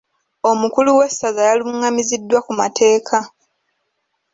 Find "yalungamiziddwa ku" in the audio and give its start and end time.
1.49-2.51